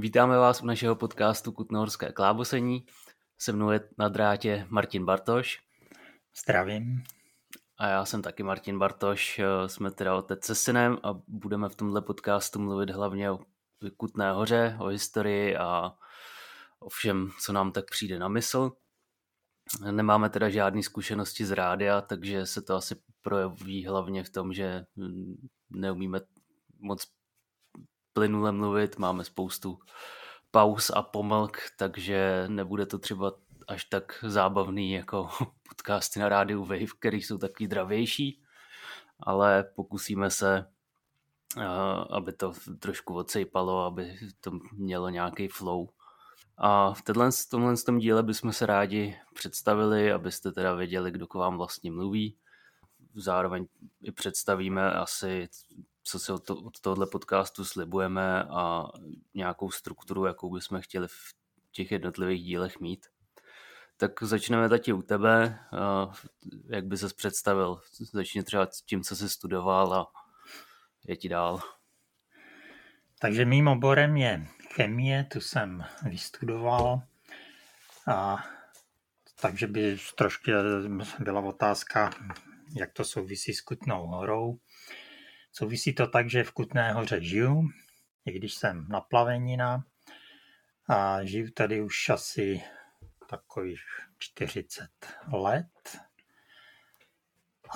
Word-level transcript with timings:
Vítáme 0.00 0.38
vás 0.38 0.62
u 0.62 0.66
našeho 0.66 0.96
podcastu 0.96 1.52
Kutnohorské 1.52 2.12
klábosení. 2.12 2.86
Se 3.38 3.52
mnou 3.52 3.70
je 3.70 3.88
na 3.98 4.08
drátě 4.08 4.66
Martin 4.68 5.04
Bartoš. 5.04 5.58
Zdravím. 6.42 7.02
A 7.78 7.86
já 7.86 8.04
jsem 8.04 8.22
taky 8.22 8.42
Martin 8.42 8.78
Bartoš. 8.78 9.40
Jsme 9.66 9.90
teda 9.90 10.16
otec 10.16 10.44
se 10.44 10.54
synem 10.54 10.98
a 11.02 11.14
budeme 11.28 11.68
v 11.68 11.74
tomhle 11.74 12.02
podcastu 12.02 12.58
mluvit 12.58 12.90
hlavně 12.90 13.30
o 13.30 13.38
Kutné 13.96 14.32
hoře, 14.32 14.76
o 14.80 14.86
historii 14.86 15.56
a 15.56 15.92
o 16.80 16.88
všem, 16.88 17.30
co 17.44 17.52
nám 17.52 17.72
tak 17.72 17.90
přijde 17.90 18.18
na 18.18 18.28
mysl. 18.28 18.72
Nemáme 19.90 20.30
teda 20.30 20.48
žádné 20.48 20.82
zkušenosti 20.82 21.44
z 21.46 21.50
rádia, 21.50 22.00
takže 22.00 22.46
se 22.46 22.62
to 22.62 22.74
asi 22.74 22.96
projeví 23.22 23.86
hlavně 23.86 24.24
v 24.24 24.30
tom, 24.30 24.52
že 24.52 24.84
neumíme 25.70 26.20
moc 26.80 27.17
plynule 28.18 28.52
mluvit, 28.52 28.98
máme 28.98 29.24
spoustu 29.24 29.78
pauz 30.50 30.90
a 30.90 31.02
pomlk, 31.02 31.58
takže 31.76 32.44
nebude 32.48 32.86
to 32.86 32.98
třeba 32.98 33.32
až 33.68 33.84
tak 33.84 34.24
zábavný 34.26 34.92
jako 34.92 35.28
podcasty 35.68 36.20
na 36.20 36.28
rádiu 36.28 36.64
Wave, 36.64 36.98
který 36.98 37.22
jsou 37.22 37.38
taky 37.38 37.68
dravější, 37.68 38.42
ale 39.20 39.64
pokusíme 39.76 40.30
se, 40.30 40.66
eh, 41.56 41.64
aby 42.10 42.32
to 42.32 42.52
trošku 42.78 43.14
odsejpalo, 43.14 43.84
aby 43.84 44.18
to 44.40 44.50
mělo 44.72 45.08
nějaký 45.08 45.48
flow. 45.48 45.88
A 46.56 46.94
v 46.94 47.02
tenhle, 47.02 47.30
tomhle 47.50 47.76
tom 47.76 47.98
díle 47.98 48.22
bychom 48.22 48.52
se 48.52 48.66
rádi 48.66 49.16
představili, 49.34 50.12
abyste 50.12 50.52
teda 50.52 50.74
věděli, 50.74 51.10
kdo 51.10 51.26
k 51.26 51.34
vám 51.34 51.56
vlastně 51.56 51.90
mluví. 51.90 52.36
Zároveň 53.14 53.66
i 54.02 54.12
představíme 54.12 54.92
asi, 54.92 55.48
co 56.02 56.18
si 56.18 56.32
od, 56.32 56.44
to, 56.44 56.56
od 56.56 56.80
tohohle 56.80 57.06
podcastu 57.06 57.64
slibujeme 57.64 58.44
a 58.44 58.88
nějakou 59.34 59.70
strukturu, 59.70 60.24
jakou 60.24 60.54
bychom 60.54 60.80
chtěli 60.80 61.08
v 61.08 61.34
těch 61.72 61.92
jednotlivých 61.92 62.44
dílech 62.44 62.80
mít. 62.80 63.06
Tak 63.96 64.22
začneme 64.22 64.68
tati 64.68 64.92
u 64.92 65.02
tebe. 65.02 65.58
Jak 66.68 66.86
by 66.86 66.96
ses 66.96 67.12
představil? 67.12 67.80
Začni 68.12 68.42
třeba 68.42 68.68
tím, 68.86 69.02
co 69.02 69.16
jsi 69.16 69.28
studoval 69.28 69.94
a 69.94 70.06
je 71.06 71.16
ti 71.16 71.28
dál. 71.28 71.60
Takže 73.18 73.44
mým 73.44 73.68
oborem 73.68 74.16
je 74.16 74.46
chemie, 74.74 75.24
tu 75.24 75.40
jsem 75.40 75.84
vystudoval. 76.02 77.02
A, 78.12 78.44
takže 79.40 79.66
by 79.66 79.98
trošku 80.14 80.50
byla 81.18 81.40
otázka, 81.40 82.10
jak 82.74 82.92
to 82.92 83.04
souvisí 83.04 83.54
s 83.54 83.60
Kutnou 83.60 84.06
horou. 84.06 84.58
Souvisí 85.58 85.92
to 85.92 86.06
tak, 86.06 86.30
že 86.30 86.44
v 86.44 86.52
Kutné 86.52 86.92
hoře 86.92 87.22
žiju, 87.22 87.68
i 88.24 88.32
když 88.32 88.54
jsem 88.54 88.86
naplavenina 88.88 89.84
a 90.88 91.24
žiju 91.24 91.50
tady 91.50 91.82
už 91.82 92.08
asi 92.08 92.62
takových 93.30 93.80
40 94.18 94.90
let. 95.32 95.98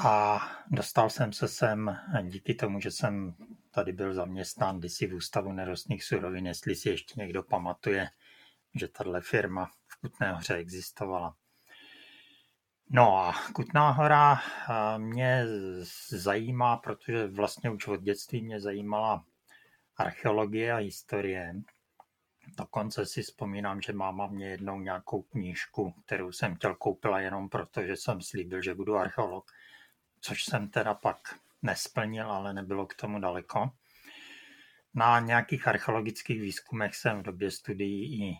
A 0.04 0.40
dostal 0.70 1.10
jsem 1.10 1.32
se 1.32 1.48
sem 1.48 2.00
díky 2.22 2.54
tomu, 2.54 2.80
že 2.80 2.90
jsem 2.90 3.34
tady 3.70 3.92
byl 3.92 4.14
zaměstnán 4.14 4.78
kdysi 4.78 5.06
v 5.06 5.14
Ústavu 5.14 5.52
nerostných 5.52 6.04
surovin, 6.04 6.46
jestli 6.46 6.74
si 6.74 6.88
ještě 6.88 7.14
někdo 7.16 7.42
pamatuje, 7.42 8.10
že 8.74 8.88
tahle 8.88 9.20
firma 9.20 9.70
v 9.86 10.00
Kutné 10.00 10.32
hoře 10.32 10.54
existovala. 10.54 11.36
No 12.94 13.18
a 13.18 13.34
Kutná 13.52 13.90
hora 13.90 14.40
mě 14.98 15.44
zajímá, 16.08 16.76
protože 16.76 17.26
vlastně 17.26 17.70
už 17.70 17.86
od 17.86 18.00
dětství 18.00 18.42
mě 18.42 18.60
zajímala 18.60 19.24
archeologie 19.96 20.72
a 20.72 20.76
historie. 20.76 21.54
Dokonce 22.58 23.06
si 23.06 23.22
vzpomínám, 23.22 23.80
že 23.80 23.92
máma 23.92 24.26
mě 24.26 24.48
jednou 24.48 24.80
nějakou 24.80 25.22
knížku, 25.22 25.94
kterou 26.06 26.32
jsem 26.32 26.54
chtěl 26.54 26.74
koupila 26.74 27.20
jenom 27.20 27.48
proto, 27.48 27.82
že 27.82 27.96
jsem 27.96 28.20
slíbil, 28.20 28.62
že 28.62 28.74
budu 28.74 28.96
archeolog, 28.96 29.50
což 30.20 30.44
jsem 30.44 30.68
teda 30.68 30.94
pak 30.94 31.18
nesplnil, 31.62 32.30
ale 32.30 32.54
nebylo 32.54 32.86
k 32.86 32.94
tomu 32.94 33.20
daleko. 33.20 33.70
Na 34.94 35.20
nějakých 35.20 35.68
archeologických 35.68 36.40
výzkumech 36.40 36.96
jsem 36.96 37.20
v 37.20 37.22
době 37.22 37.50
studií 37.50 38.30
i 38.30 38.38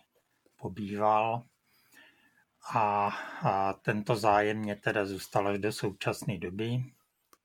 pobýval 0.57 1.45
a, 2.75 3.11
a 3.43 3.73
tento 3.73 4.17
zájem 4.17 4.57
mě 4.57 4.77
teda 4.77 5.05
zůstal 5.05 5.49
až 5.49 5.59
do 5.59 5.73
současné 5.73 6.39
doby. 6.39 6.85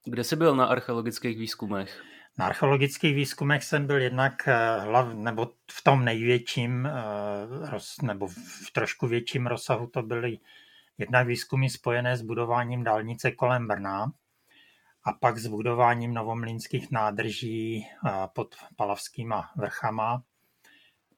Kde 0.06 0.24
jsi 0.24 0.36
byl 0.36 0.56
na 0.56 0.66
archeologických 0.66 1.38
výzkumech? 1.38 2.04
Na 2.38 2.46
archeologických 2.46 3.16
výzkumech 3.16 3.64
jsem 3.64 3.88
byl 3.88 4.02
jednak 4.02 4.48
eh, 4.48 4.80
hlav, 4.80 5.14
nebo 5.14 5.52
v 5.72 5.84
tom 5.84 6.06
největším, 6.06 6.86
eh, 6.86 7.80
nebo 8.02 8.28
v 8.28 8.72
trošku 8.74 9.08
větším 9.08 9.48
rozsahu 9.48 9.88
to 9.88 10.04
byly 10.04 10.40
jednak 10.98 11.28
výzkumy 11.28 11.70
spojené 11.70 12.18
s 12.18 12.22
budováním 12.22 12.84
dálnice 12.84 13.32
kolem 13.32 13.68
Brna 13.68 14.12
a 15.04 15.14
pak 15.14 15.38
s 15.38 15.48
budováním 15.48 16.14
novomlínských 16.14 16.92
nádrží 16.92 17.88
eh, 17.88 18.12
pod 18.34 18.56
Palavskýma 18.76 19.50
vrchama. 19.56 20.24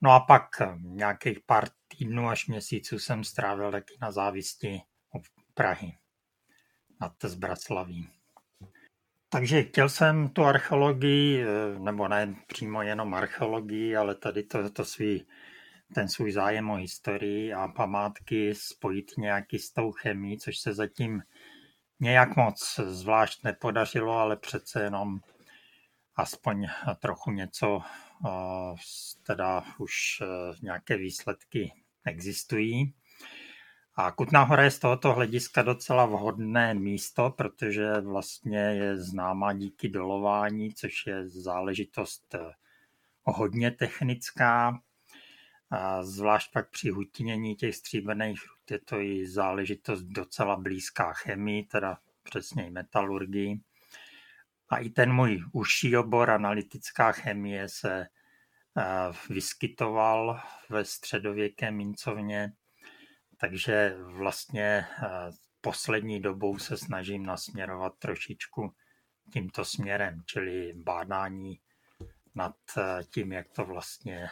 No 0.00 0.10
a 0.10 0.20
pak 0.20 0.62
nějakých 0.78 1.40
pár 1.40 1.64
týdnů 2.00 2.28
až 2.28 2.46
měsíců 2.46 2.98
jsem 2.98 3.24
strávil 3.24 3.70
taky 3.70 3.94
na 4.00 4.10
závisti 4.10 4.82
u 5.14 5.22
Prahy 5.54 5.98
nad 7.00 7.12
Zbraslaví. 7.22 8.08
Takže 9.28 9.62
chtěl 9.62 9.88
jsem 9.88 10.28
tu 10.28 10.44
archeologii, 10.44 11.44
eh, 11.44 11.78
nebo 11.78 12.08
ne 12.08 12.36
přímo 12.46 12.82
jenom 12.82 13.14
archeologii, 13.14 13.96
ale 13.96 14.14
tady 14.14 14.42
to, 14.42 14.70
to 14.70 14.84
svý, 14.84 15.26
ten 15.94 16.08
svůj 16.08 16.32
zájem 16.32 16.70
o 16.70 16.74
historii 16.74 17.52
a 17.52 17.68
památky 17.68 18.54
spojit 18.54 19.12
nějaký 19.18 19.58
s 19.58 19.72
tou 19.72 19.92
chemií, 19.92 20.38
což 20.38 20.58
se 20.58 20.74
zatím 20.74 21.22
nějak 22.00 22.36
moc 22.36 22.80
zvlášť 22.84 23.44
nepodařilo, 23.44 24.12
ale 24.12 24.36
přece 24.36 24.82
jenom 24.82 25.20
aspoň 26.16 26.68
trochu 26.98 27.30
něco, 27.30 27.82
eh, 28.26 28.74
teda 29.26 29.64
už 29.78 29.92
eh, 30.22 30.26
nějaké 30.62 30.96
výsledky 30.96 31.72
existují. 32.04 32.94
A 33.96 34.10
Kutná 34.10 34.42
hora 34.42 34.62
je 34.62 34.70
z 34.70 34.78
tohoto 34.78 35.12
hlediska 35.12 35.62
docela 35.62 36.06
vhodné 36.06 36.74
místo, 36.74 37.30
protože 37.30 38.00
vlastně 38.00 38.58
je 38.58 38.96
známá 38.96 39.52
díky 39.52 39.88
dolování, 39.88 40.74
což 40.74 41.06
je 41.06 41.28
záležitost 41.28 42.34
eh, 42.34 42.52
hodně 43.22 43.70
technická. 43.70 44.80
A 45.70 46.02
zvlášť 46.02 46.52
pak 46.52 46.70
při 46.70 46.90
hutinění 46.90 47.56
těch 47.56 47.76
stříbrných 47.76 48.40
rud 48.48 48.70
je 48.70 48.78
to 48.78 49.00
i 49.00 49.26
záležitost 49.26 50.02
docela 50.02 50.56
blízká 50.56 51.12
chemii, 51.12 51.62
teda 51.62 51.98
přesněji 52.22 52.70
metalurgii. 52.70 53.60
A 54.68 54.78
i 54.78 54.90
ten 54.90 55.12
můj 55.12 55.42
užší 55.52 55.96
obor 55.96 56.30
analytická 56.30 57.12
chemie 57.12 57.68
se 57.68 58.06
vyskytoval 59.28 60.40
ve 60.68 60.84
středověké 60.84 61.70
mincovně 61.70 62.52
takže 63.40 63.96
vlastně 64.00 64.86
poslední 65.60 66.20
dobou 66.20 66.58
se 66.58 66.76
snažím 66.76 67.26
nasměrovat 67.26 67.92
trošičku 67.98 68.74
tímto 69.32 69.64
směrem, 69.64 70.22
čili 70.26 70.72
bádání 70.76 71.60
nad 72.34 72.56
tím, 73.10 73.32
jak 73.32 73.52
to 73.52 73.64
vlastně, 73.64 74.28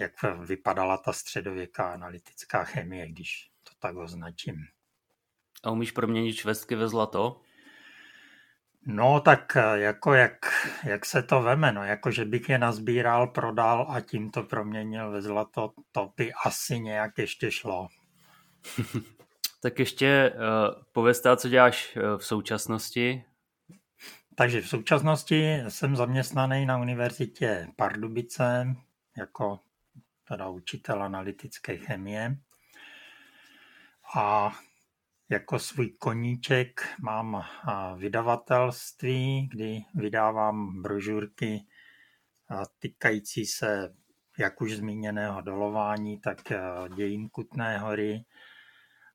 jak 0.00 0.12
vypadala 0.22 0.96
ta 0.96 1.12
středověká 1.12 1.92
analytická 1.92 2.64
chemie, 2.64 3.08
když 3.08 3.50
to 3.62 3.72
tak 3.78 3.96
označím. 3.96 4.56
A 5.64 5.70
umíš 5.70 5.90
proměnit 5.90 6.36
švestky 6.36 6.74
ve 6.74 6.88
zlato? 6.88 7.40
No 8.90 9.20
tak 9.20 9.56
jako 9.74 10.14
jak, 10.14 10.46
jak 10.84 11.06
se 11.06 11.22
to 11.22 11.42
veme, 11.42 11.72
no 11.72 11.84
jako 11.84 12.10
že 12.10 12.24
bych 12.24 12.48
je 12.48 12.58
nazbíral, 12.58 13.26
prodal 13.26 13.86
a 13.90 14.00
tím 14.00 14.30
to 14.30 14.42
proměnil 14.42 15.10
ve 15.10 15.22
zlato, 15.22 15.72
to 15.92 16.12
by 16.16 16.32
asi 16.44 16.80
nějak 16.80 17.18
ještě 17.18 17.50
šlo. 17.50 17.88
tak 19.62 19.78
ještě 19.78 20.32
uh, 20.34 20.82
povězte, 20.92 21.36
co 21.36 21.48
děláš 21.48 21.96
uh, 21.96 22.18
v 22.18 22.24
současnosti. 22.24 23.24
Takže 24.34 24.60
v 24.60 24.68
současnosti 24.68 25.62
jsem 25.68 25.96
zaměstnaný 25.96 26.66
na 26.66 26.78
univerzitě 26.78 27.68
Pardubice 27.76 28.76
jako 29.18 29.60
teda 30.28 30.48
učitel 30.48 31.02
analytické 31.02 31.76
chemie. 31.76 32.36
A 34.16 34.52
jako 35.28 35.58
svůj 35.58 35.90
koníček 35.90 36.80
mám 37.02 37.44
vydavatelství, 37.96 39.48
kdy 39.52 39.80
vydávám 39.94 40.82
brožurky 40.82 41.66
týkající 42.78 43.46
se 43.46 43.94
jak 44.38 44.60
už 44.60 44.76
zmíněného 44.76 45.40
dolování, 45.40 46.20
tak 46.20 46.52
dějin 46.96 47.28
Kutné 47.28 47.78
hory, 47.78 48.24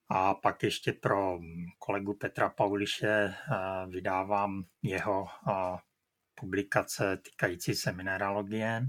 a 0.10 0.34
pak 0.34 0.64
ještě 0.64 0.94
pro 0.94 1.40
kolegu 1.80 2.14
Petra 2.14 2.50
Pauliše 2.50 3.36
vydávám 3.88 4.64
jeho 4.82 5.28
eh, 5.28 5.54
publikace 6.36 7.18
týkající 7.18 7.76
se 7.76 7.92
mineralogie. 7.92 8.88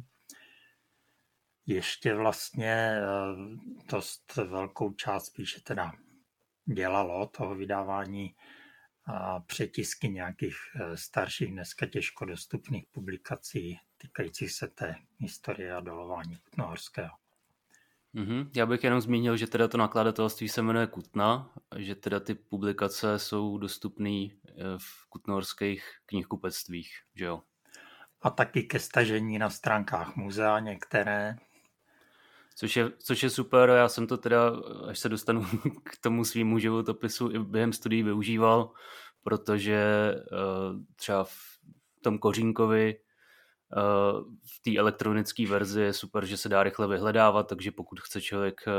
ještě 1.67 2.15
vlastně 2.15 2.99
dost 3.91 4.37
velkou 4.37 4.93
část 4.93 5.26
spíše 5.26 5.61
teda 5.61 5.93
dělalo 6.64 7.26
toho 7.26 7.55
vydávání 7.55 8.34
a 9.06 9.40
přetisky 9.40 10.08
nějakých 10.08 10.56
starších, 10.94 11.52
dneska 11.52 11.87
těžko 11.87 12.25
dostupných 12.25 12.84
publikací 12.93 13.78
týkajících 13.99 14.52
se 14.52 14.69
té 14.69 14.94
historie 15.19 15.75
a 15.75 15.81
dolování 15.81 16.37
Kutnohorského. 16.37 17.11
Mm-hmm. 18.14 18.50
Já 18.56 18.66
bych 18.66 18.84
jenom 18.84 19.00
zmínil, 19.00 19.37
že 19.37 19.46
teda 19.46 19.69
to 19.69 19.78
nakladatelství 19.78 20.49
se 20.49 20.62
jmenuje 20.62 20.87
Kutna, 20.87 21.50
že 21.76 21.94
teda 21.94 22.20
ty 22.20 22.34
publikace 22.34 23.19
jsou 23.19 23.58
dostupné 23.58 24.11
eh, 24.11 24.31
v 24.78 25.08
kutnohorských 25.08 25.84
knihkupectvích, 26.06 26.90
že 27.14 27.25
jo? 27.25 27.43
A 28.22 28.31
taky 28.31 28.62
ke 28.62 28.78
stažení 28.78 29.38
na 29.38 29.50
stránkách 29.50 30.16
muzea 30.16 30.58
některé. 30.58 31.37
Což 32.54 32.76
je, 32.76 32.92
což 32.98 33.22
je 33.22 33.30
super, 33.30 33.70
já 33.70 33.88
jsem 33.88 34.06
to 34.06 34.16
teda, 34.16 34.52
až 34.88 34.98
se 34.98 35.08
dostanu 35.08 35.46
k 35.84 35.96
tomu 36.00 36.24
svýmu 36.24 36.58
životopisu, 36.58 37.30
i 37.30 37.38
během 37.38 37.72
studií 37.72 38.02
využíval, 38.02 38.70
protože 39.22 40.14
uh, 40.32 40.80
třeba 40.96 41.24
v 41.24 41.58
tom 42.02 42.18
Kořínkovi 42.18 42.96
v 44.46 44.62
té 44.62 44.78
elektronické 44.78 45.46
verzi 45.46 45.80
je 45.80 45.92
super, 45.92 46.24
že 46.26 46.36
se 46.36 46.48
dá 46.48 46.62
rychle 46.62 46.88
vyhledávat, 46.88 47.48
takže 47.48 47.70
pokud 47.70 48.00
chce 48.00 48.20
člověk 48.20 48.60
eh, 48.66 48.72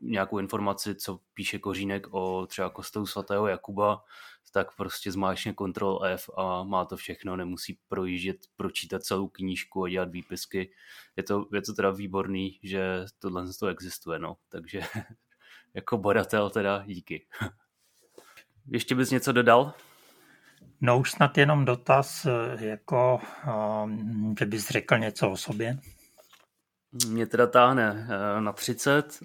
nějakou 0.00 0.38
informaci, 0.38 0.94
co 0.94 1.20
píše 1.34 1.58
Kořínek 1.58 2.06
o 2.10 2.46
třeba 2.46 2.70
kostelu 2.70 3.06
svatého 3.06 3.46
Jakuba, 3.46 4.04
tak 4.52 4.76
prostě 4.76 5.12
zmáčne 5.12 5.54
Ctrl 5.54 6.00
F 6.04 6.30
a 6.36 6.62
má 6.62 6.84
to 6.84 6.96
všechno, 6.96 7.36
nemusí 7.36 7.78
projíždět, 7.88 8.36
pročítat 8.56 9.02
celou 9.02 9.28
knížku 9.28 9.84
a 9.84 9.88
dělat 9.88 10.10
výpisky. 10.10 10.72
Je 11.16 11.22
to, 11.22 11.46
je 11.52 11.62
to 11.62 11.72
teda 11.72 11.90
výborný, 11.90 12.58
že 12.62 13.04
tohle 13.18 13.46
to 13.60 13.66
existuje, 13.66 14.18
no. 14.18 14.36
Takže 14.48 14.80
jako 15.74 15.98
badatel 15.98 16.50
teda 16.50 16.84
díky. 16.86 17.26
Ještě 18.66 18.94
bys 18.94 19.10
něco 19.10 19.32
dodal? 19.32 19.74
No 20.80 20.98
už 20.98 21.10
snad 21.10 21.38
jenom 21.38 21.64
dotaz, 21.64 22.26
eh, 22.26 22.64
jako, 22.66 23.20
um, 23.84 24.34
že 24.38 24.46
bys 24.46 24.68
řekl 24.68 24.98
něco 24.98 25.30
o 25.30 25.36
sobě. 25.36 25.78
Mě 27.08 27.26
teda 27.26 27.46
táhne 27.46 28.08
eh, 28.10 28.40
na 28.40 28.52
30, 28.52 29.18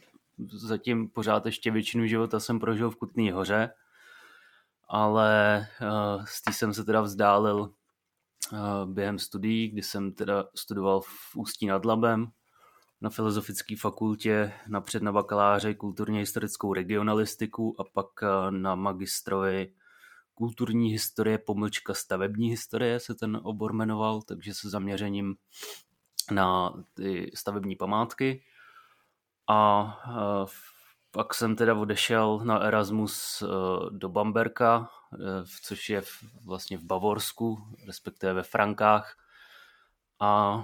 zatím 0.54 1.10
pořád 1.10 1.46
ještě 1.46 1.72
většinu 1.72 2.08
života 2.08 2.40
jsem 2.40 2.60
prožil 2.60 2.92
v 2.92 2.96
Kutný 2.96 3.32
hoře, 3.32 3.70
ale 4.88 5.68
z 6.26 6.42
té 6.42 6.54
jsem 6.54 6.74
se 6.74 6.84
teda 6.84 7.02
vzdálil 7.02 7.74
během 8.86 9.20
studií, 9.20 9.68
kdy 9.70 9.84
jsem 9.84 10.14
teda 10.14 10.46
studoval 10.56 11.02
v 11.02 11.36
Ústí 11.36 11.66
nad 11.66 11.86
Labem 11.86 12.28
na 13.02 13.10
Filozofické 13.10 13.76
fakultě, 13.78 14.54
napřed 14.68 15.04
na 15.04 15.12
bakaláře 15.12 15.74
kulturně 15.74 16.20
historickou 16.20 16.74
regionalistiku 16.74 17.76
a 17.80 17.84
pak 17.84 18.08
na 18.50 18.76
magistrovi 18.76 19.74
kulturní 20.34 20.90
historie, 20.90 21.38
pomlčka 21.38 21.94
stavební 21.94 22.50
historie 22.50 23.00
se 23.00 23.16
ten 23.16 23.40
obor 23.44 23.74
jmenoval, 23.74 24.22
takže 24.22 24.54
se 24.54 24.70
zaměřením 24.70 25.36
na 26.32 26.74
ty 26.94 27.32
stavební 27.36 27.76
památky. 27.76 28.44
A 29.50 29.84
pak 31.18 31.34
jsem 31.34 31.56
teda 31.56 31.76
odešel 31.76 32.40
na 32.44 32.60
Erasmus 32.60 33.42
e, 33.42 33.46
do 33.90 34.10
Bamberka, 34.10 34.90
e, 35.14 35.18
což 35.64 35.90
je 35.90 36.04
vlastně 36.46 36.78
v 36.78 36.84
Bavorsku, 36.84 37.58
respektive 37.88 38.34
ve 38.34 38.44
Frankách. 38.44 39.18
A 40.20 40.64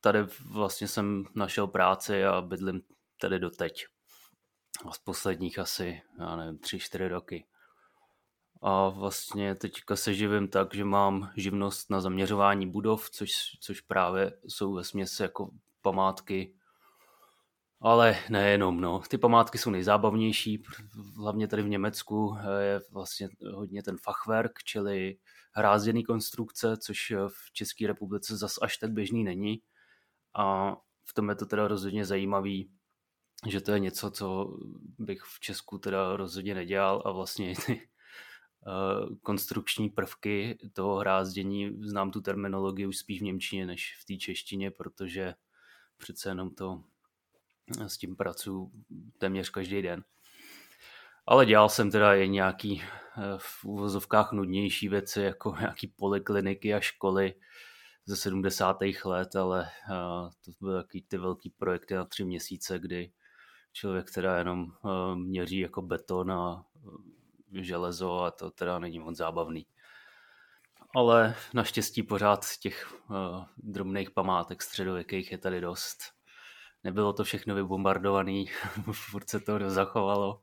tady 0.00 0.18
vlastně 0.52 0.88
jsem 0.88 1.24
našel 1.34 1.66
práci 1.66 2.24
a 2.24 2.40
bydlím 2.40 2.82
tady 3.20 3.38
doteď. 3.38 3.86
A 4.88 4.92
z 4.92 4.98
posledních 4.98 5.58
asi, 5.58 6.02
já 6.18 6.36
nevím, 6.36 6.58
tři, 6.58 6.78
čtyři 6.78 7.08
roky 7.08 7.46
a 8.62 8.88
vlastně 8.88 9.54
teďka 9.54 9.96
se 9.96 10.14
živím 10.14 10.48
tak, 10.48 10.74
že 10.74 10.84
mám 10.84 11.32
živnost 11.36 11.90
na 11.90 12.00
zaměřování 12.00 12.70
budov, 12.70 13.10
což, 13.10 13.32
což 13.60 13.80
právě 13.80 14.32
jsou 14.48 14.72
ve 14.74 14.84
směs 14.84 15.20
jako 15.20 15.50
památky, 15.80 16.54
ale 17.82 18.18
nejenom, 18.30 18.80
no. 18.80 19.02
Ty 19.08 19.18
památky 19.18 19.58
jsou 19.58 19.70
nejzábavnější, 19.70 20.62
hlavně 21.16 21.48
tady 21.48 21.62
v 21.62 21.68
Německu 21.68 22.36
je 22.60 22.80
vlastně 22.92 23.28
hodně 23.54 23.82
ten 23.82 23.96
fachwerk, 23.96 24.52
čili 24.64 25.16
hrázděný 25.52 26.04
konstrukce, 26.04 26.76
což 26.76 27.12
v 27.28 27.52
České 27.52 27.86
republice 27.86 28.36
zas 28.36 28.54
až 28.62 28.76
tak 28.76 28.92
běžný 28.92 29.24
není. 29.24 29.62
A 30.34 30.76
v 31.04 31.14
tom 31.14 31.28
je 31.28 31.34
to 31.34 31.46
teda 31.46 31.68
rozhodně 31.68 32.04
zajímavý, 32.04 32.70
že 33.48 33.60
to 33.60 33.72
je 33.72 33.78
něco, 33.78 34.10
co 34.10 34.56
bych 34.98 35.22
v 35.22 35.40
Česku 35.40 35.78
teda 35.78 36.16
rozhodně 36.16 36.54
nedělal 36.54 37.02
a 37.04 37.10
vlastně 37.10 37.54
ty 37.66 37.88
Eh, 38.66 39.14
konstrukční 39.22 39.90
prvky 39.90 40.58
toho 40.72 40.96
hrázdění. 40.96 41.76
Znám 41.80 42.10
tu 42.10 42.20
terminologii 42.20 42.86
už 42.86 42.96
spíš 42.96 43.20
v 43.20 43.24
Němčině 43.24 43.66
než 43.66 43.96
v 44.00 44.04
té 44.04 44.16
češtině, 44.16 44.70
protože 44.70 45.34
přece 45.98 46.28
jenom 46.28 46.54
to 46.54 46.82
eh, 46.84 46.91
s 47.86 47.98
tím 47.98 48.16
pracuji 48.16 48.70
téměř 49.18 49.50
každý 49.50 49.82
den. 49.82 50.04
Ale 51.26 51.46
dělal 51.46 51.68
jsem 51.68 51.90
teda 51.90 52.14
i 52.14 52.28
nějaký 52.28 52.82
eh, 52.82 53.22
v 53.38 53.64
úvozovkách 53.64 54.32
nudnější 54.32 54.88
věci, 54.88 55.20
jako 55.20 55.56
nějaký 55.60 55.86
polikliniky 55.86 56.74
a 56.74 56.80
školy 56.80 57.34
ze 58.06 58.16
70. 58.16 58.76
let, 59.04 59.36
ale 59.36 59.70
to 60.44 60.50
byly 60.60 60.82
taky 60.82 61.04
ty 61.08 61.18
velký 61.18 61.50
projekty 61.50 61.94
na 61.94 62.04
tři 62.04 62.24
měsíce, 62.24 62.78
kdy 62.78 63.12
člověk 63.72 64.10
teda 64.10 64.38
jenom 64.38 64.66
měří 65.14 65.58
jako 65.58 65.82
beton 65.82 66.32
a 66.32 66.64
železo 67.60 68.18
a 68.18 68.30
to 68.30 68.50
teda 68.50 68.78
není 68.78 68.98
moc 68.98 69.16
zábavný. 69.16 69.66
Ale 70.96 71.34
naštěstí 71.54 72.02
pořád 72.02 72.46
těch 72.60 72.94
drobných 73.56 74.10
památek 74.10 74.62
středověkých 74.62 75.32
je 75.32 75.38
tady 75.38 75.60
dost. 75.60 76.21
Nebylo 76.84 77.12
to 77.12 77.24
všechno 77.24 77.54
vybombardované, 77.54 78.44
furt 78.92 79.30
se 79.30 79.40
to 79.40 79.70
zachovalo 79.70 80.42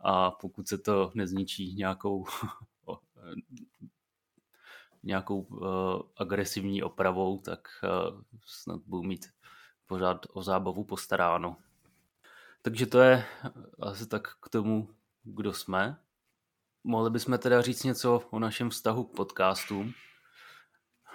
a 0.00 0.30
pokud 0.30 0.68
se 0.68 0.78
to 0.78 1.10
nezničí 1.14 1.74
nějakou 1.74 2.26
nějakou 5.02 5.40
uh, 5.40 5.68
agresivní 6.16 6.82
opravou, 6.82 7.38
tak 7.38 7.68
uh, 7.82 8.22
snad 8.46 8.80
budu 8.86 9.02
mít 9.02 9.26
pořád 9.86 10.26
o 10.32 10.42
zábavu 10.42 10.84
postaráno. 10.84 11.56
Takže 12.62 12.86
to 12.86 13.00
je 13.00 13.24
asi 13.80 14.06
tak 14.06 14.28
k 14.40 14.48
tomu, 14.48 14.88
kdo 15.22 15.52
jsme. 15.52 15.96
Mohli 16.84 17.10
bychom 17.10 17.38
teda 17.38 17.62
říct 17.62 17.84
něco 17.84 18.22
o 18.30 18.38
našem 18.38 18.70
vztahu 18.70 19.04
k 19.04 19.16
podcastům? 19.16 19.92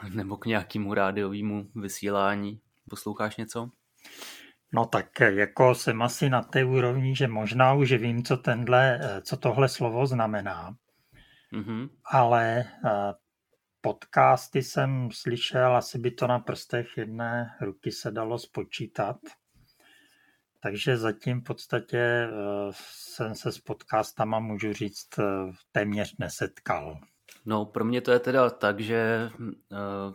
Nebo 0.09 0.37
k 0.37 0.45
nějakému 0.45 0.93
rádiovému 0.93 1.71
vysílání? 1.75 2.61
Posloucháš 2.89 3.37
něco? 3.37 3.69
No 4.73 4.85
tak 4.85 5.19
jako 5.19 5.75
jsem 5.75 6.01
asi 6.01 6.29
na 6.29 6.41
té 6.41 6.65
úrovni, 6.65 7.15
že 7.15 7.27
možná 7.27 7.73
už 7.73 7.91
vím, 7.91 8.23
co, 8.23 8.37
tenhle, 8.37 8.99
co 9.21 9.37
tohle 9.37 9.69
slovo 9.69 10.05
znamená. 10.07 10.75
Mm-hmm. 11.53 11.89
Ale 12.05 12.65
eh, 12.85 13.13
podcasty 13.81 14.63
jsem 14.63 15.09
slyšel, 15.11 15.75
asi 15.75 15.99
by 15.99 16.11
to 16.11 16.27
na 16.27 16.39
prstech 16.39 16.97
jedné 16.97 17.57
ruky 17.61 17.91
se 17.91 18.11
dalo 18.11 18.39
spočítat. 18.39 19.17
Takže 20.61 20.97
zatím 20.97 21.41
v 21.41 21.43
podstatě 21.43 21.97
eh, 21.97 22.29
jsem 22.71 23.35
se 23.35 23.51
s 23.51 23.59
podcastama, 23.59 24.39
můžu 24.39 24.73
říct, 24.73 25.19
eh, 25.19 25.23
téměř 25.71 26.17
nesetkal. 26.17 26.99
No, 27.45 27.65
pro 27.65 27.85
mě 27.85 28.01
to 28.01 28.11
je 28.11 28.19
teda 28.19 28.49
tak, 28.49 28.79
že 28.79 29.29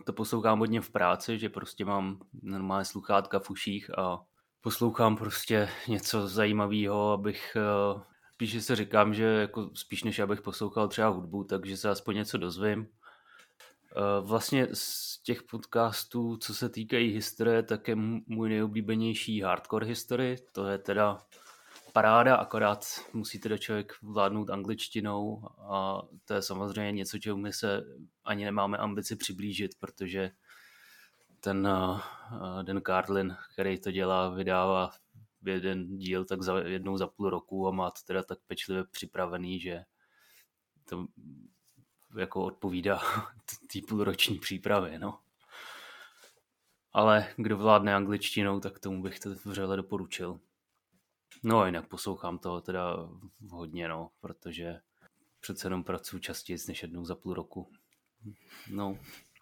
to 0.05 0.13
poslouchám 0.13 0.59
hodně 0.59 0.81
v 0.81 0.89
práci, 0.89 1.39
že 1.39 1.49
prostě 1.49 1.85
mám 1.85 2.19
normálně 2.43 2.85
sluchátka 2.85 3.39
v 3.39 3.49
uších 3.49 3.97
a 3.97 4.19
poslouchám 4.61 5.17
prostě 5.17 5.69
něco 5.87 6.27
zajímavého, 6.27 7.11
abych 7.11 7.57
uh, 7.95 8.01
spíš 8.33 8.63
si 8.63 8.75
říkám, 8.75 9.13
že 9.13 9.23
jako 9.23 9.69
spíš 9.73 10.03
než 10.03 10.19
abych 10.19 10.41
poslouchal 10.41 10.87
třeba 10.87 11.07
hudbu, 11.07 11.43
takže 11.43 11.77
se 11.77 11.89
aspoň 11.89 12.15
něco 12.15 12.37
dozvím. 12.37 12.79
Uh, 12.79 14.27
vlastně 14.27 14.67
z 14.73 15.17
těch 15.23 15.43
podcastů, 15.43 16.37
co 16.37 16.53
se 16.55 16.69
týkají 16.69 17.11
historie, 17.11 17.63
tak 17.63 17.87
je 17.87 17.95
můj 18.27 18.49
nejoblíbenější 18.49 19.41
hardcore 19.41 19.85
history. 19.85 20.35
To 20.51 20.67
je 20.67 20.77
teda 20.77 21.17
paráda, 21.93 22.35
akorát 22.35 22.85
musí 23.13 23.39
teda 23.39 23.57
člověk 23.57 23.93
vládnout 24.01 24.49
angličtinou 24.49 25.43
a 25.71 26.01
to 26.25 26.33
je 26.33 26.41
samozřejmě 26.41 26.91
něco, 26.91 27.19
čemu 27.19 27.37
my 27.37 27.53
se 27.53 27.83
ani 28.25 28.45
nemáme 28.45 28.77
ambici 28.77 29.15
přiblížit, 29.15 29.71
protože 29.79 30.31
ten 31.39 31.67
uh, 31.67 32.01
Dan 32.63 32.81
Carlin, 32.81 33.37
který 33.53 33.79
to 33.79 33.91
dělá, 33.91 34.29
vydává 34.29 34.91
jeden 35.45 35.97
díl 35.97 36.25
tak 36.25 36.41
za 36.41 36.59
jednou 36.59 36.97
za 36.97 37.07
půl 37.07 37.29
roku 37.29 37.67
a 37.67 37.71
má 37.71 37.91
to 37.91 37.99
teda 38.05 38.23
tak 38.23 38.39
pečlivě 38.47 38.83
připravený, 38.83 39.59
že 39.59 39.83
to 40.89 41.07
jako 42.17 42.43
odpovídá 42.43 43.01
té 43.73 43.79
půlroční 43.87 44.39
přípravě, 44.39 44.99
no. 44.99 45.19
ale 46.93 47.33
kdo 47.37 47.57
vládne 47.57 47.95
angličtinou, 47.95 48.59
tak 48.59 48.79
tomu 48.79 49.01
bych 49.01 49.19
to 49.19 49.29
vřele 49.45 49.77
doporučil. 49.77 50.39
No 51.43 51.59
a 51.59 51.65
jinak 51.65 51.87
poslouchám 51.87 52.39
toho 52.39 52.61
teda 52.61 53.09
hodně, 53.49 53.87
no, 53.87 54.11
protože 54.19 54.79
přece 55.39 55.67
jenom 55.67 55.83
pracuji 55.83 56.19
častěji 56.19 56.59
než 56.67 56.81
jednou 56.81 57.05
za 57.05 57.15
půl 57.15 57.33
roku. 57.33 57.71
No. 58.69 58.99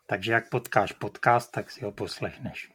Takže 0.10 0.32
jak 0.32 0.50
potkáš 0.50 0.92
podcast, 0.92 1.52
tak 1.52 1.72
si 1.72 1.86
ho 1.86 1.92
poslechneš. 1.92 2.72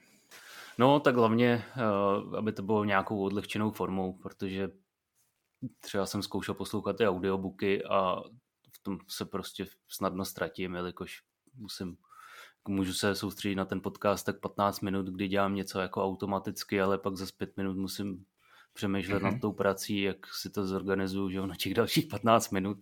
No, 0.79 1.01
tak 1.01 1.17
hlavně, 1.17 1.65
eh, 1.77 2.37
aby 2.39 2.53
to 2.53 2.63
bylo 2.63 2.85
nějakou 2.85 3.25
odlehčenou 3.25 3.71
formou, 3.71 4.13
protože 4.13 4.69
třeba 5.81 6.07
jsem 6.07 6.23
zkoušel 6.23 6.55
poslouchat 6.55 6.97
ty 6.97 7.09
audiobooky 7.09 7.85
a 7.85 8.17
v 8.73 8.83
tom 8.83 8.99
se 9.09 9.25
prostě 9.25 9.67
snadno 9.89 10.25
ztratím, 10.25 10.75
jelikož 10.75 11.23
musím 11.55 11.97
můžu 12.69 12.93
se 12.93 13.15
soustředit 13.15 13.55
na 13.55 13.65
ten 13.65 13.81
podcast 13.81 14.27
tak 14.27 14.41
15 14.41 14.81
minut, 14.81 15.07
kdy 15.07 15.29
dělám 15.29 15.55
něco 15.55 15.81
jako 15.81 16.05
automaticky, 16.05 16.81
ale 16.81 16.99
pak 16.99 17.17
za 17.17 17.27
5 17.39 17.57
minut 17.57 17.77
musím 17.77 18.25
přemýšlet 18.73 19.19
mm-hmm. 19.19 19.33
nad 19.33 19.41
tou 19.41 19.53
prací, 19.53 20.01
jak 20.01 20.35
si 20.35 20.51
to 20.51 20.67
zorganizuju 20.67 21.31
že 21.31 21.41
na 21.41 21.57
těch 21.57 21.75
dalších 21.75 22.07
15 22.07 22.51
minut 22.51 22.79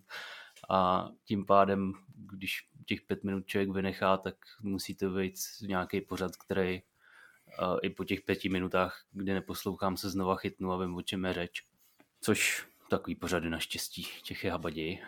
a 0.69 1.09
tím 1.25 1.45
pádem, 1.45 1.93
když 2.15 2.70
těch 2.85 3.01
5 3.01 3.23
minut 3.23 3.47
člověk 3.47 3.69
vynechá, 3.69 4.17
tak 4.17 4.35
musí 4.61 4.95
to 4.95 5.09
být 5.09 5.35
nějaký 5.61 6.01
pořad, 6.01 6.35
který 6.35 6.81
i 7.81 7.89
po 7.89 8.03
těch 8.03 8.21
pěti 8.21 8.49
minutách, 8.49 9.05
kdy 9.11 9.33
neposlouchám, 9.33 9.97
se 9.97 10.09
znova 10.09 10.35
chytnu 10.35 10.71
a 10.71 10.77
vím, 10.77 10.95
o 10.95 11.01
čem 11.01 11.25
je 11.25 11.33
řeč. 11.33 11.63
Což 12.21 12.67
takový 12.89 13.15
pořady 13.15 13.49
naštěstí, 13.49 14.07
těch 14.23 14.43
je 14.43 14.51
habaději. 14.51 14.99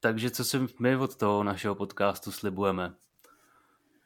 Takže 0.00 0.30
co 0.30 0.44
si 0.44 0.58
my 0.80 0.96
od 0.96 1.16
toho 1.16 1.44
našeho 1.44 1.74
podcastu 1.74 2.32
slibujeme? 2.32 2.94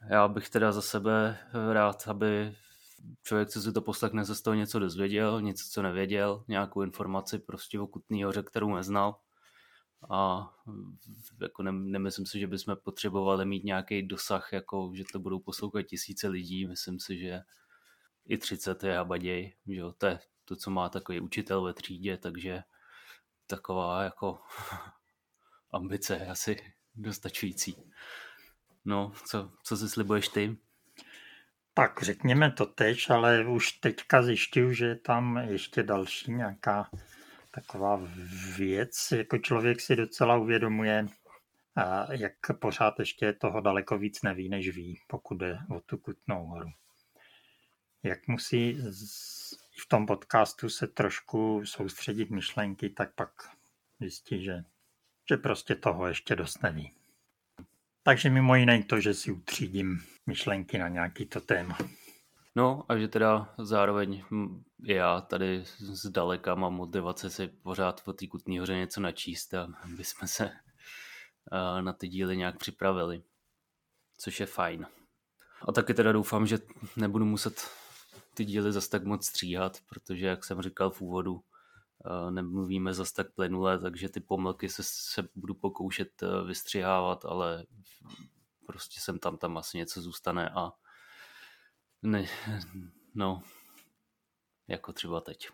Já 0.09 0.27
bych 0.27 0.49
teda 0.49 0.71
za 0.71 0.81
sebe 0.81 1.37
rád, 1.71 2.07
aby 2.07 2.55
člověk, 3.23 3.49
co 3.49 3.61
si 3.61 3.73
to 3.73 3.81
poslechne, 3.81 4.25
se 4.25 4.35
z 4.35 4.41
toho 4.41 4.53
něco 4.53 4.79
dozvěděl, 4.79 5.41
něco, 5.41 5.63
co 5.69 5.81
nevěděl, 5.81 6.43
nějakou 6.47 6.81
informaci 6.81 7.39
prostě 7.39 7.79
o 7.79 7.87
Kutný 7.87 8.23
hoře, 8.23 8.43
kterou 8.43 8.75
neznal. 8.75 9.19
A 10.09 10.49
jako 11.41 11.63
ne, 11.63 11.71
nemyslím 11.71 12.25
si, 12.25 12.39
že 12.39 12.47
bychom 12.47 12.75
potřebovali 12.83 13.45
mít 13.45 13.63
nějaký 13.63 14.01
dosah, 14.01 14.53
jako 14.53 14.91
že 14.95 15.03
to 15.11 15.19
budou 15.19 15.39
poslouchat 15.39 15.81
tisíce 15.81 16.27
lidí. 16.27 16.67
Myslím 16.67 16.99
si, 16.99 17.17
že 17.17 17.41
i 18.25 18.37
30 18.37 18.83
je 18.83 18.97
habaděj, 18.97 19.53
že 19.67 19.75
jo? 19.75 19.93
to 19.97 20.05
je 20.05 20.19
to, 20.45 20.55
co 20.55 20.71
má 20.71 20.89
takový 20.89 21.19
učitel 21.19 21.63
ve 21.63 21.73
třídě, 21.73 22.17
takže 22.17 22.63
taková 23.47 24.03
jako 24.03 24.41
ambice 25.71 26.15
je 26.15 26.27
asi 26.27 26.73
dostačující. 26.95 27.75
No, 28.85 29.11
co, 29.25 29.51
co 29.63 29.77
si 29.77 29.89
slibuješ 29.89 30.27
ty? 30.27 30.57
Tak 31.73 32.03
řekněme 32.03 32.51
to 32.51 32.65
teď, 32.65 33.09
ale 33.09 33.45
už 33.45 33.71
teďka 33.71 34.23
zjišťuju, 34.23 34.73
že 34.73 34.85
je 34.85 34.95
tam 34.95 35.37
ještě 35.37 35.83
další 35.83 36.31
nějaká 36.31 36.89
taková 37.51 38.01
věc, 38.57 39.11
jako 39.11 39.37
člověk 39.37 39.81
si 39.81 39.95
docela 39.95 40.37
uvědomuje, 40.37 41.07
jak 42.11 42.33
pořád 42.59 42.99
ještě 42.99 43.33
toho 43.33 43.61
daleko 43.61 43.97
víc 43.97 44.21
neví, 44.21 44.49
než 44.49 44.69
ví, 44.69 44.99
pokud 45.07 45.37
jde 45.37 45.59
o 45.69 45.79
tu 45.79 45.97
Kutnou 45.97 46.45
horu. 46.45 46.69
Jak 48.03 48.27
musí 48.27 48.77
v 49.81 49.87
tom 49.87 50.05
podcastu 50.05 50.69
se 50.69 50.87
trošku 50.87 51.61
soustředit 51.65 52.29
myšlenky, 52.29 52.89
tak 52.89 53.15
pak 53.15 53.31
zjistí, 53.99 54.43
že, 54.43 54.63
že 55.29 55.37
prostě 55.37 55.75
toho 55.75 56.07
ještě 56.07 56.35
dost 56.35 56.63
neví. 56.63 56.91
Takže 58.03 58.29
mimo 58.29 58.55
jiné 58.55 58.83
to, 58.83 58.99
že 58.99 59.13
si 59.13 59.31
utřídím 59.31 59.99
myšlenky 60.25 60.77
na 60.77 60.87
nějaký 60.87 61.25
to 61.25 61.41
téma. 61.41 61.77
No 62.59 62.83
a 62.89 62.97
že 62.97 63.07
teda 63.07 63.53
zároveň 63.57 64.23
já 64.83 65.21
tady 65.21 65.63
zdaleka 65.79 66.55
mám 66.55 66.73
motivace 66.73 67.29
si 67.29 67.47
pořád 67.47 68.01
o 68.05 68.13
té 68.13 68.27
Kutní 68.27 68.59
hoře 68.59 68.75
něco 68.75 69.01
načíst 69.01 69.53
a 69.53 69.67
aby 69.83 70.03
jsme 70.03 70.27
se 70.27 70.51
na 71.81 71.93
ty 71.93 72.07
díly 72.07 72.37
nějak 72.37 72.57
připravili, 72.57 73.23
což 74.17 74.39
je 74.39 74.45
fajn. 74.45 74.87
A 75.67 75.71
taky 75.71 75.93
teda 75.93 76.11
doufám, 76.11 76.47
že 76.47 76.59
nebudu 76.95 77.25
muset 77.25 77.67
ty 78.33 78.45
díly 78.45 78.71
zase 78.71 78.89
tak 78.89 79.03
moc 79.03 79.25
stříhat, 79.25 79.77
protože 79.89 80.25
jak 80.25 80.45
jsem 80.45 80.61
říkal 80.61 80.89
v 80.89 81.01
úvodu, 81.01 81.43
nemluvíme 82.29 82.93
zase 82.93 83.13
tak 83.13 83.31
plynule, 83.31 83.79
takže 83.79 84.09
ty 84.09 84.19
pomlky 84.19 84.69
se, 84.69 84.83
se 84.85 85.29
budu 85.35 85.53
pokoušet 85.53 86.23
vystřihávat, 86.45 87.25
ale 87.25 87.65
prostě 88.65 88.99
sem 88.99 89.19
tam 89.19 89.37
tam 89.37 89.57
asi 89.57 89.77
něco 89.77 90.01
zůstane 90.01 90.49
a 90.49 90.71
ne, 92.01 92.25
no, 93.15 93.43
jako 94.67 94.93
třeba 94.93 95.21
teď. 95.21 95.49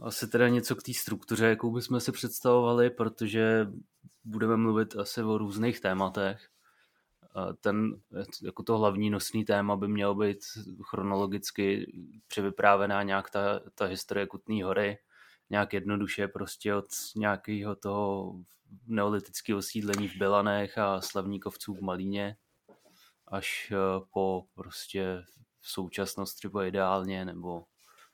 asi 0.00 0.28
teda 0.28 0.48
něco 0.48 0.76
k 0.76 0.82
té 0.82 0.92
struktuře, 0.94 1.46
jakou 1.46 1.72
bychom 1.72 2.00
si 2.00 2.12
představovali, 2.12 2.90
protože 2.90 3.66
budeme 4.24 4.56
mluvit 4.56 4.96
asi 4.96 5.22
o 5.22 5.38
různých 5.38 5.80
tématech. 5.80 6.48
Ten, 7.60 8.00
jako 8.42 8.62
to 8.62 8.78
hlavní 8.78 9.10
nosný 9.10 9.44
téma 9.44 9.76
by 9.76 9.88
mělo 9.88 10.14
být 10.14 10.38
chronologicky 10.82 11.92
převyprávená 12.26 13.02
nějak 13.02 13.30
ta, 13.30 13.60
ta 13.74 13.84
historie 13.84 14.26
Kutné 14.26 14.64
hory, 14.64 14.98
nějak 15.50 15.72
jednoduše 15.72 16.28
prostě 16.28 16.74
od 16.74 16.86
nějakého 17.16 17.76
toho 17.76 18.34
neolitického 18.86 19.58
osídlení 19.58 20.08
v 20.08 20.16
Belanech 20.16 20.78
a 20.78 21.00
slavníkovců 21.00 21.74
v 21.74 21.80
Malíně 21.80 22.36
až 23.28 23.72
eh, 23.72 24.04
po 24.12 24.44
prostě 24.54 25.24
současnost 25.62 26.36
třeba 26.36 26.64
ideálně, 26.64 27.24
nebo 27.24 27.64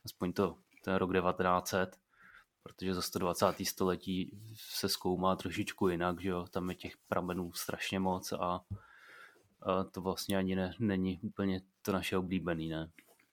aspoň 0.04 0.32
to 0.32 0.56
ten 0.84 0.94
rok 0.94 1.12
1900, 1.12 1.96
protože 2.62 2.94
za 2.94 3.02
120. 3.02 3.46
století 3.64 4.38
se 4.56 4.88
zkoumá 4.88 5.36
trošičku 5.36 5.88
jinak, 5.88 6.20
že 6.20 6.28
jo, 6.28 6.46
tam 6.50 6.70
je 6.70 6.76
těch 6.76 6.96
pramenů 7.08 7.52
strašně 7.52 8.00
moc 8.00 8.32
a, 8.32 8.60
a 9.62 9.84
to 9.84 10.00
vlastně 10.00 10.36
ani 10.36 10.56
ne, 10.56 10.74
není 10.78 11.20
úplně 11.22 11.60
to 11.82 11.92
naše 11.92 12.16
oblíbený, 12.16 12.68
ne? 12.68 12.90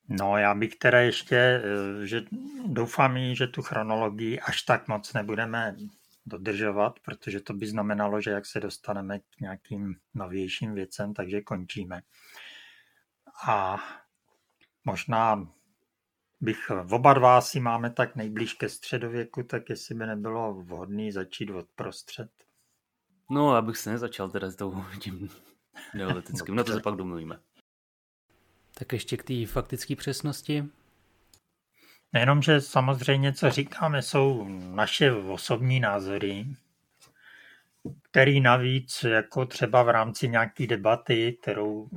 No 0.09 0.37
já 0.37 0.55
bych 0.55 0.75
teda 0.75 0.99
ještě, 0.99 1.35
eh, 1.35 2.05
že 2.05 2.21
doufám, 2.65 3.17
že 3.35 3.47
tu 3.47 3.61
chronologii 3.61 4.39
až 4.39 4.61
tak 4.61 4.87
moc 4.87 5.13
nebudeme 5.13 5.75
dodržovat, 6.29 6.99
protože 6.99 7.39
to 7.39 7.53
by 7.53 7.67
znamenalo, 7.67 8.21
že 8.21 8.31
jak 8.31 8.45
se 8.45 8.59
dostaneme 8.59 9.19
k 9.19 9.39
nějakým 9.41 9.95
novějším 10.13 10.73
věcem, 10.73 11.13
takže 11.13 11.41
končíme. 11.41 12.01
A 13.47 13.77
možná 14.85 15.47
bych 16.41 16.71
oba 16.91 17.13
dva 17.13 17.41
si 17.41 17.59
máme 17.59 17.89
tak 17.89 18.15
nejblíž 18.15 18.53
ke 18.53 18.69
středověku, 18.69 19.43
tak 19.43 19.69
jestli 19.69 19.95
by 19.95 20.05
nebylo 20.05 20.53
vhodné 20.53 21.11
začít 21.11 21.49
od 21.49 21.67
prostřed. 21.75 22.29
No, 23.29 23.55
abych 23.55 23.77
se 23.77 23.89
nezačal 23.89 24.29
teda 24.29 24.49
s 24.49 24.57
tím 24.99 25.29
neolitickým, 25.95 26.55
na 26.55 26.63
to 26.63 26.73
se 26.73 26.79
pak 26.79 26.95
domluvíme. 26.95 27.39
Tak 28.73 28.93
ještě 28.93 29.17
k 29.17 29.23
té 29.23 29.45
faktické 29.45 29.95
přesnosti. 29.95 30.65
Nejenom, 32.13 32.41
že 32.41 32.61
samozřejmě, 32.61 33.33
co 33.33 33.49
říkáme, 33.49 34.01
jsou 34.01 34.45
naše 34.49 35.11
osobní 35.11 35.79
názory, 35.79 36.45
který 38.01 38.41
navíc 38.41 39.03
jako 39.03 39.45
třeba 39.45 39.83
v 39.83 39.89
rámci 39.89 40.29
nějaké 40.29 40.67
debaty, 40.67 41.37
kterou 41.41 41.89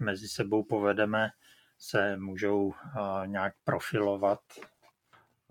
mezi 0.00 0.28
sebou 0.28 0.64
povedeme, 0.64 1.30
se 1.78 2.16
můžou 2.16 2.74
nějak 3.26 3.54
profilovat. 3.64 4.40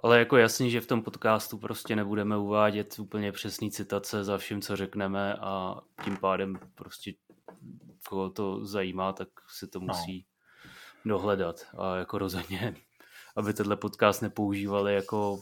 Ale 0.03 0.19
jako 0.19 0.37
jasný, 0.37 0.71
že 0.71 0.81
v 0.81 0.87
tom 0.87 1.03
podcastu 1.03 1.57
prostě 1.57 1.95
nebudeme 1.95 2.37
uvádět 2.37 2.99
úplně 2.99 3.31
přesný 3.31 3.71
citace 3.71 4.23
za 4.23 4.37
vším, 4.37 4.61
co 4.61 4.75
řekneme 4.75 5.33
a 5.33 5.75
tím 6.03 6.17
pádem 6.17 6.59
prostě 6.75 7.13
koho 8.09 8.29
to 8.29 8.65
zajímá, 8.65 9.13
tak 9.13 9.27
si 9.47 9.67
to 9.67 9.79
no. 9.79 9.85
musí 9.85 10.25
no. 11.05 11.15
dohledat. 11.17 11.55
A 11.77 11.95
jako 11.95 12.17
rozhodně 12.17 12.75
aby 13.35 13.53
tenhle 13.53 13.75
podcast 13.75 14.21
nepoužívali 14.21 14.95
jako 14.95 15.39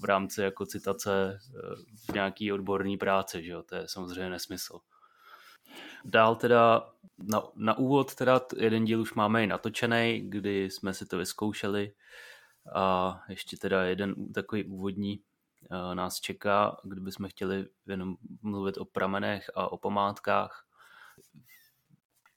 v 0.00 0.04
rámci 0.04 0.40
jako 0.40 0.66
citace 0.66 1.38
eh, 1.38 1.76
v 2.10 2.14
nějaký 2.14 2.52
odborný 2.52 2.96
práci, 2.96 3.44
že 3.44 3.52
jo? 3.52 3.62
to 3.62 3.74
je 3.74 3.88
samozřejmě 3.88 4.30
nesmysl. 4.30 4.80
Dál 6.04 6.36
teda 6.36 6.90
na, 7.18 7.42
na 7.56 7.78
úvod 7.78 8.14
teda 8.14 8.40
jeden 8.56 8.84
díl 8.84 9.00
už 9.00 9.14
máme 9.14 9.44
i 9.44 9.46
natočený, 9.46 10.22
kdy 10.28 10.70
jsme 10.70 10.94
si 10.94 11.06
to 11.06 11.18
vyzkoušeli 11.18 11.92
a 12.74 13.18
ještě 13.28 13.56
teda 13.56 13.84
jeden 13.84 14.32
takový 14.32 14.64
úvodní 14.64 15.20
uh, 15.70 15.94
nás 15.94 16.20
čeká, 16.20 16.76
kdybychom 16.84 17.28
chtěli 17.28 17.66
jenom 17.86 18.16
mluvit 18.42 18.78
o 18.78 18.84
pramenech 18.84 19.50
a 19.54 19.72
o 19.72 19.78
památkách. 19.78 20.66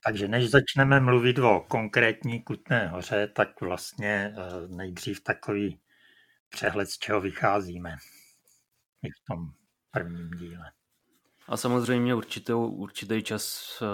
Takže 0.05 0.27
než 0.27 0.49
začneme 0.49 0.99
mluvit 0.99 1.39
o 1.39 1.65
konkrétní 1.67 2.43
Kutné 2.43 2.87
hoře, 2.87 3.27
tak 3.27 3.61
vlastně 3.61 4.35
eh, 4.37 4.67
nejdřív 4.67 5.23
takový 5.23 5.79
přehled, 6.49 6.89
z 6.89 6.97
čeho 6.97 7.21
vycházíme 7.21 7.95
i 9.03 9.09
v 9.09 9.25
tom 9.27 9.51
prvním 9.91 10.31
díle. 10.31 10.71
A 11.47 11.57
samozřejmě 11.57 12.15
určitou, 12.15 12.67
určitý 12.67 13.23
čas, 13.23 13.73
eh, 13.81 13.85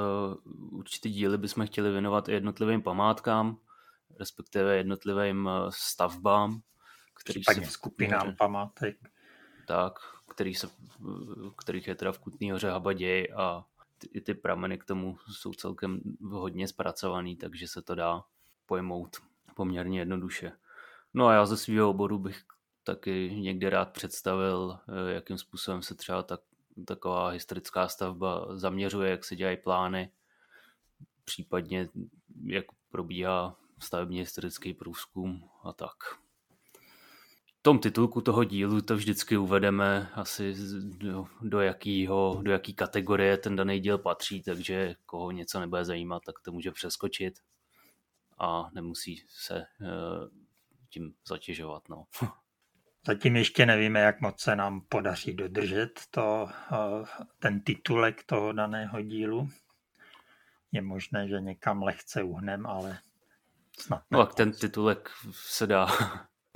určitý 0.72 1.12
díly 1.12 1.38
bychom 1.38 1.65
chtěli 1.65 1.91
věnovat 1.91 2.30
i 2.30 2.34
jednotlivým 2.34 2.82
památkám, 2.82 3.58
respektive 4.20 4.77
jednotlivým 4.77 5.50
eh, 5.50 5.70
stavbám, 5.70 6.62
který 7.24 7.44
se 7.44 7.65
skupinám 7.65 8.36
památek. 8.36 8.98
Tak, 9.68 9.94
který 10.30 10.56
se, 10.56 10.70
kterých 11.58 11.88
je 11.88 11.96
teda 11.96 12.12
v 12.12 12.20
Kutný 12.20 12.51
hoře 12.51 12.70
Habaděj 12.70 13.34
a 13.36 13.65
i 14.12 14.22
ty 14.22 14.34
prameny 14.34 14.77
k 14.77 14.86
tomu 14.86 15.17
jsou 15.31 15.53
celkem 15.53 16.01
hodně 16.31 16.67
zpracovaný, 16.67 17.36
takže 17.36 17.67
se 17.67 17.81
to 17.81 17.96
dá 17.96 18.24
pojmout 18.65 19.17
poměrně 19.55 20.00
jednoduše. 20.00 20.51
No 21.13 21.27
a 21.27 21.34
já 21.34 21.46
ze 21.46 21.58
svého 21.58 21.89
oboru 21.89 22.20
bych 22.20 22.43
taky 22.84 23.36
někdy 23.36 23.70
rád 23.70 23.89
představil, 23.93 24.79
eh, 24.88 25.13
jakým 25.13 25.38
způsobem 25.38 25.81
se 25.81 25.96
třeba 25.96 26.24
tak, 26.24 26.41
taková 26.88 27.29
historická 27.29 27.88
stavba 27.88 28.58
zaměřuje, 28.58 29.12
jak 29.12 29.25
se 29.25 29.36
dělají 29.36 29.58
plány, 29.58 30.12
případně 31.25 31.89
jak 32.46 32.65
probíhá 32.91 33.55
stavebně 33.79 34.20
historický 34.20 34.74
průzkum 34.74 35.50
a 35.63 35.74
tak. 35.74 35.96
Tom 37.63 37.80
titulku 37.80 38.22
toho 38.22 38.44
dílu 38.44 38.82
to 38.82 38.96
vždycky 38.96 39.38
uvedeme 39.38 40.10
asi 40.13 40.56
do, 40.98 41.27
do, 41.41 41.62
jakýho, 41.62 42.39
do 42.41 42.51
jaký 42.51 42.74
kategorie 42.74 43.38
ten 43.38 43.56
daný 43.56 43.80
díl 43.80 43.98
patří, 43.98 44.44
takže 44.44 44.96
koho 45.06 45.32
něco 45.32 45.60
nebude 45.60 45.86
zajímat, 45.86 46.24
tak 46.25 46.36
to 46.39 46.51
může 46.51 46.72
přeskočit 46.72 47.34
a 48.38 48.70
nemusí 48.74 49.24
se 49.27 49.65
uh, 49.82 50.27
tím 50.89 51.13
zatěžovat. 51.27 51.89
No. 51.89 52.06
Zatím 53.06 53.36
ještě 53.36 53.65
nevíme, 53.65 54.00
jak 54.00 54.22
moc 54.22 54.41
se 54.41 54.56
nám 54.56 54.82
podaří 54.82 55.34
dodržet 55.34 56.01
to, 56.12 56.50
uh, 56.72 57.08
ten 57.39 57.62
titulek 57.62 58.24
toho 58.24 58.53
daného 58.53 59.01
dílu. 59.01 59.50
Je 60.72 60.82
možné, 60.82 61.27
že 61.27 61.41
někam 61.41 61.84
lehce 61.84 62.24
uhnem, 62.24 62.65
ale 62.65 63.00
snad 63.80 64.03
No 64.12 64.20
a 64.20 64.25
ten 64.25 64.51
titulek 64.51 65.10
se 65.32 65.68
dá 65.68 65.88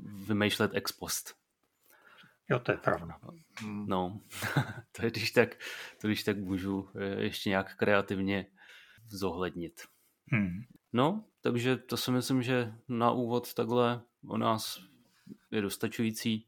vymýšlet 0.02 0.72
ex 0.74 0.92
post. 0.92 1.36
Jo, 2.50 2.60
to 2.60 2.72
je 2.72 2.78
pravda. 2.78 3.20
No, 3.86 4.22
to 4.92 5.06
je 5.06 5.12
když 5.12 5.32
tak, 5.32 5.50
to 6.02 6.08
když 6.08 6.24
tak 6.24 6.38
můžu 6.38 6.90
eh, 6.96 7.24
ještě 7.24 7.50
nějak 7.50 7.76
kreativně 7.78 8.46
zohlednit. 9.08 9.82
Hmm. 10.32 10.64
No, 10.94 11.24
takže 11.42 11.78
to 11.78 11.98
si 11.98 12.12
myslím, 12.12 12.44
že 12.44 12.74
na 12.88 13.12
úvod 13.12 13.54
takhle 13.54 14.02
o 14.28 14.38
nás 14.38 14.80
je 15.52 15.62
dostačující. 15.62 16.48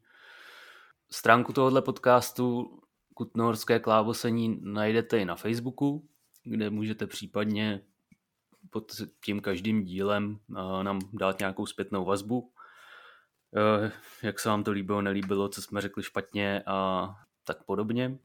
Stránku 1.11 1.53
tohohle 1.53 1.81
podcastu 1.81 2.79
Kutnohorské 3.13 3.79
klávosení 3.79 4.59
najdete 4.61 5.19
i 5.19 5.25
na 5.25 5.35
Facebooku, 5.35 6.09
kde 6.43 6.69
můžete 6.69 7.07
případně 7.07 7.81
pod 8.69 8.91
tím 9.25 9.39
každým 9.39 9.83
dílem 9.83 10.39
eh, 10.49 10.83
nám 10.83 10.99
dát 11.13 11.39
nějakou 11.39 11.65
zpětnou 11.65 12.05
vazbu. 12.05 12.51
Eh, 13.55 13.91
jak 14.23 14.39
se 14.39 14.49
vám 14.49 14.63
to 14.63 14.71
líbilo, 14.71 15.01
nelíbilo, 15.01 15.49
co 15.49 15.61
jsme 15.61 15.81
řekli 15.81 16.03
špatně 16.03 16.63
a 16.65 17.09
tak 17.43 17.63
podobně. 17.63 18.17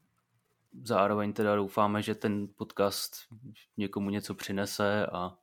Zároveň 0.83 1.33
teda 1.33 1.57
doufáme, 1.57 2.03
že 2.03 2.15
ten 2.15 2.49
podcast 2.57 3.17
někomu 3.77 4.11
něco 4.11 4.35
přinese 4.35 5.07
a 5.07 5.39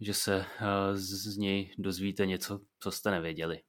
že 0.00 0.14
se 0.14 0.36
eh, 0.60 0.96
z 0.96 1.36
něj 1.36 1.74
dozvíte 1.78 2.26
něco, 2.26 2.60
co 2.78 2.90
jste 2.90 3.10
nevěděli. 3.10 3.60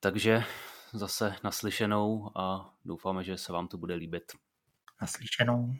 Takže 0.00 0.44
zase 0.92 1.34
naslyšenou 1.44 2.30
a 2.38 2.74
doufáme, 2.84 3.24
že 3.24 3.38
se 3.38 3.52
vám 3.52 3.68
to 3.68 3.78
bude 3.78 3.94
líbit. 3.94 4.32
Naslyšenou. 5.00 5.74